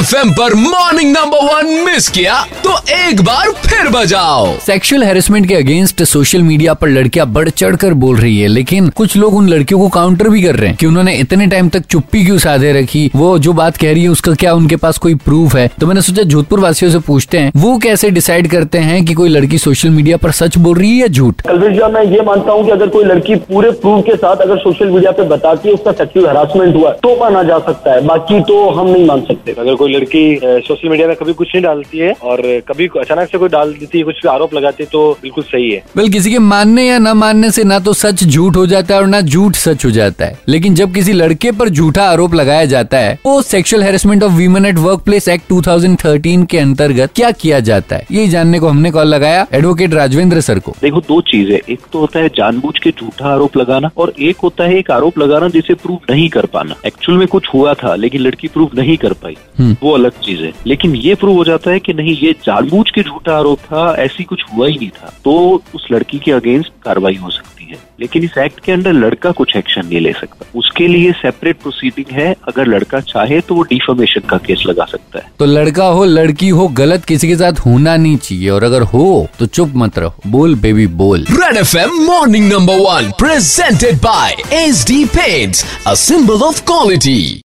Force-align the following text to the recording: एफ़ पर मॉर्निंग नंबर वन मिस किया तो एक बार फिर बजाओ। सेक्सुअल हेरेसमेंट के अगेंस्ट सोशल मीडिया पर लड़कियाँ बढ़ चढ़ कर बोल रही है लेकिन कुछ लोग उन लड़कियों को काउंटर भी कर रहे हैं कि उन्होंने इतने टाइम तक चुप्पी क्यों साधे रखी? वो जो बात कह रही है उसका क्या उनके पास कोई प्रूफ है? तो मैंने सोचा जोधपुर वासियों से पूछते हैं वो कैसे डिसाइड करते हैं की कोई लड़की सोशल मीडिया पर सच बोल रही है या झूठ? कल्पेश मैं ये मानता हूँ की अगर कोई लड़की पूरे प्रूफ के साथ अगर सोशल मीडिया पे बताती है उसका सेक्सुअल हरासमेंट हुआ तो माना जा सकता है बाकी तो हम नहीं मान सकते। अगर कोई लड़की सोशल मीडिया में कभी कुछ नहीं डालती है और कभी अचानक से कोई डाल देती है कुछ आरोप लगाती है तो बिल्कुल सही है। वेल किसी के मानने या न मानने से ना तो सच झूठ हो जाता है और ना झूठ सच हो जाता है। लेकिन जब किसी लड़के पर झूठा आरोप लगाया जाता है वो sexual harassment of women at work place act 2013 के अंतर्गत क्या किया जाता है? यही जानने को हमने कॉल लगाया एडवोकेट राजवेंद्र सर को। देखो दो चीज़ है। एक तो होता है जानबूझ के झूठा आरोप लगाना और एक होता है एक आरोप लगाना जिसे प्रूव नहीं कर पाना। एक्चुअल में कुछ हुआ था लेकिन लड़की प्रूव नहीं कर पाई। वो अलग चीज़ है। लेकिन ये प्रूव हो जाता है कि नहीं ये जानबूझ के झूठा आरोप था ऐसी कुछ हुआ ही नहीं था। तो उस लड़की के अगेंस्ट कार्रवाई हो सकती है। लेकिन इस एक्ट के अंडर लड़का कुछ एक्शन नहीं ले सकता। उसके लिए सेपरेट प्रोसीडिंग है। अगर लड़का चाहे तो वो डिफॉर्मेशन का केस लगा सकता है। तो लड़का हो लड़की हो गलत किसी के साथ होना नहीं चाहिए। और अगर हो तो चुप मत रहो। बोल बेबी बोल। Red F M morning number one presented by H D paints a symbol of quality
एफ़ 0.00 0.14
पर 0.30 0.54
मॉर्निंग 0.54 1.10
नंबर 1.12 1.38
वन 1.44 1.66
मिस 1.86 2.08
किया 2.08 2.34
तो 2.64 2.70
एक 2.90 3.20
बार 3.22 3.50
फिर 3.66 3.88
बजाओ। 3.88 4.46
सेक्सुअल 4.58 5.02
हेरेसमेंट 5.02 5.46
के 5.48 5.54
अगेंस्ट 5.54 6.02
सोशल 6.02 6.42
मीडिया 6.42 6.74
पर 6.74 6.88
लड़कियाँ 6.88 7.26
बढ़ 7.26 7.48
चढ़ 7.48 7.76
कर 7.76 7.94
बोल 7.94 8.16
रही 8.16 8.38
है 8.40 8.46
लेकिन 8.48 8.88
कुछ 8.88 9.16
लोग 9.16 9.34
उन 9.34 9.48
लड़कियों 9.48 9.80
को 9.80 9.88
काउंटर 9.88 10.28
भी 10.28 10.42
कर 10.42 10.56
रहे 10.56 10.68
हैं 10.68 10.76
कि 10.76 10.86
उन्होंने 10.86 11.14
इतने 11.14 11.46
टाइम 11.46 11.68
तक 11.68 11.84
चुप्पी 11.86 12.24
क्यों 12.24 12.38
साधे 12.38 12.72
रखी? 12.72 13.10
वो 13.16 13.38
जो 13.38 13.52
बात 13.52 13.76
कह 13.76 13.92
रही 13.92 14.02
है 14.02 14.08
उसका 14.08 14.32
क्या 14.34 14.54
उनके 14.54 14.76
पास 14.76 14.98
कोई 14.98 15.14
प्रूफ 15.24 15.56
है? 15.56 15.68
तो 15.80 15.86
मैंने 15.86 16.02
सोचा 16.02 16.22
जोधपुर 16.24 16.60
वासियों 16.60 16.90
से 16.92 16.98
पूछते 16.98 17.38
हैं 17.38 17.52
वो 17.56 17.76
कैसे 17.78 18.10
डिसाइड 18.10 18.50
करते 18.50 18.78
हैं 18.78 19.04
की 19.04 19.14
कोई 19.14 19.28
लड़की 19.28 19.58
सोशल 19.58 19.90
मीडिया 19.90 20.16
पर 20.16 20.30
सच 20.32 20.58
बोल 20.58 20.78
रही 20.78 20.90
है 20.90 20.96
या 20.96 21.06
झूठ? 21.08 21.40
कल्पेश 21.40 21.78
मैं 21.94 22.04
ये 22.06 22.22
मानता 22.22 22.52
हूँ 22.52 22.64
की 22.64 22.70
अगर 22.70 22.88
कोई 22.88 23.04
लड़की 23.04 23.34
पूरे 23.52 23.70
प्रूफ 23.82 24.04
के 24.06 24.16
साथ 24.16 24.36
अगर 24.38 24.58
सोशल 24.58 24.90
मीडिया 24.90 25.12
पे 25.12 25.28
बताती 25.28 25.68
है 25.68 25.74
उसका 25.74 25.92
सेक्सुअल 25.92 26.26
हरासमेंट 26.26 26.74
हुआ 26.76 26.90
तो 27.02 27.16
माना 27.20 27.42
जा 27.42 27.58
सकता 27.66 27.92
है 27.92 28.06
बाकी 28.06 28.40
तो 28.42 28.68
हम 28.70 28.88
नहीं 28.88 29.06
मान 29.06 29.20
सकते। 29.20 29.54
अगर 29.58 29.74
कोई 29.74 29.89
लड़की 29.90 30.38
सोशल 30.42 30.88
मीडिया 30.88 31.06
में 31.08 31.16
कभी 31.16 31.32
कुछ 31.32 31.48
नहीं 31.48 31.62
डालती 31.64 31.98
है 31.98 32.12
और 32.22 32.42
कभी 32.68 32.88
अचानक 32.98 33.30
से 33.30 33.38
कोई 33.38 33.48
डाल 33.48 33.72
देती 33.72 33.98
है 33.98 34.04
कुछ 34.04 34.26
आरोप 34.26 34.54
लगाती 34.54 34.82
है 34.82 34.88
तो 34.92 35.12
बिल्कुल 35.22 35.44
सही 35.44 35.70
है। 35.70 35.82
वेल 35.96 36.08
किसी 36.08 36.30
के 36.30 36.38
मानने 36.38 36.86
या 36.88 36.98
न 36.98 37.12
मानने 37.16 37.50
से 37.50 37.64
ना 37.64 37.78
तो 37.78 37.92
सच 37.94 38.24
झूठ 38.24 38.56
हो 38.56 38.66
जाता 38.66 38.94
है 38.94 39.00
और 39.00 39.06
ना 39.06 39.20
झूठ 39.20 39.54
सच 39.56 39.84
हो 39.84 39.90
जाता 39.90 40.24
है। 40.24 40.38
लेकिन 40.48 40.74
जब 40.74 40.94
किसी 40.94 41.12
लड़के 41.12 41.52
पर 41.52 41.68
झूठा 41.68 42.02
आरोप 42.02 42.34
लगाया 42.34 42.64
जाता 42.66 42.98
है 42.98 43.18
वो 43.26 43.40
sexual 43.42 43.82
harassment 43.82 44.22
of 44.22 44.32
women 44.32 44.66
at 44.66 44.78
work 44.78 45.00
place 45.00 45.28
act 45.28 45.48
2013 45.48 46.44
के 46.46 46.58
अंतर्गत 46.58 47.10
क्या 47.16 47.30
किया 47.32 47.60
जाता 47.62 47.96
है? 47.96 48.06
यही 48.12 48.28
जानने 48.28 48.58
को 48.60 48.68
हमने 48.68 48.90
कॉल 48.90 49.06
लगाया 49.06 49.46
एडवोकेट 49.52 49.94
राजवेंद्र 49.94 50.40
सर 50.40 50.58
को। 50.58 50.74
देखो 50.82 51.00
दो 51.00 51.20
चीज़ 51.30 51.50
है। 51.52 51.60
एक 51.70 51.80
तो 51.92 51.98
होता 51.98 52.18
है 52.18 52.28
जानबूझ 52.28 52.78
के 52.78 52.90
झूठा 52.90 53.28
आरोप 53.28 53.56
लगाना 53.56 53.90
और 53.96 54.12
एक 54.20 54.36
होता 54.42 54.64
है 54.64 54.78
एक 54.78 54.90
आरोप 54.90 55.18
लगाना 55.18 55.48
जिसे 55.48 55.74
प्रूव 55.74 55.98
नहीं 56.10 56.28
कर 56.28 56.46
पाना। 56.46 56.74
एक्चुअल 56.86 57.18
में 57.18 57.26
कुछ 57.28 57.48
हुआ 57.54 57.74
था 57.74 57.94
लेकिन 57.96 58.20
लड़की 58.20 58.48
प्रूव 58.48 58.70
नहीं 58.74 58.96
कर 58.96 59.12
पाई। 59.14 59.36
वो 59.82 59.92
अलग 59.92 60.10
चीज़ 60.10 60.42
है। 60.42 60.52
लेकिन 60.66 60.96
ये 60.96 61.14
प्रूव 61.14 61.36
हो 61.36 61.44
जाता 61.44 61.70
है 61.70 61.78
कि 61.78 61.92
नहीं 61.92 62.16
ये 62.16 62.32
जानबूझ 62.32 62.90
के 62.90 63.02
झूठा 63.02 63.38
आरोप 63.38 63.58
था 63.58 63.94
ऐसी 63.98 64.24
कुछ 64.24 64.42
हुआ 64.54 64.66
ही 64.66 64.76
नहीं 64.76 64.88
था। 64.88 65.14
तो 65.24 65.62
उस 65.74 65.86
लड़की 65.92 66.18
के 66.18 66.32
अगेंस्ट 66.32 66.68
कार्रवाई 66.84 67.14
हो 67.14 67.30
सकती 67.30 67.64
है। 67.64 67.78
लेकिन 68.00 68.24
इस 68.24 68.38
एक्ट 68.38 68.60
के 68.60 68.72
अंडर 68.72 68.92
लड़का 68.92 69.30
कुछ 69.30 69.56
एक्शन 69.56 69.86
नहीं 69.86 70.00
ले 70.00 70.12
सकता। 70.12 70.46
उसके 70.56 70.88
लिए 70.88 71.12
सेपरेट 71.12 71.56
प्रोसीडिंग 71.56 72.12
है। 72.12 72.36
अगर 72.48 72.66
लड़का 72.66 73.00
चाहे 73.00 73.40
तो 73.40 73.54
वो 73.54 73.62
डिफॉर्मेशन 73.62 74.20
का 74.20 74.36
केस 74.36 74.62
लगा 74.66 74.84
सकता 74.84 75.18
है। 75.18 75.32
तो 75.38 75.44
लड़का 75.44 75.86
हो 75.86 76.04
लड़की 76.04 76.48
हो 76.48 76.68
गलत 76.68 77.04
किसी 77.04 77.28
के 77.28 77.36
साथ 77.36 77.52
होना 77.52 77.96
नहीं 77.96 78.16
चाहिए। 78.16 78.48
और 78.50 78.64
अगर 78.64 78.82
हो 78.82 79.28
तो 79.38 79.46
चुप 79.46 79.72
मत 79.76 79.98
रहो। 79.98 80.14
बोल 80.26 80.54
बेबी 80.54 80.86
बोल। 80.86 81.26
Red 81.30 81.56
F 81.56 81.76
M 81.76 81.90
morning 81.90 82.52
number 82.52 82.74
one 82.74 83.12
presented 83.18 83.96
by 83.96 84.32
H 84.52 84.84
D 84.88 85.04
paints 85.04 85.64
a 85.86 85.94
symbol 85.94 86.42
of 86.42 86.64
quality 86.66 87.42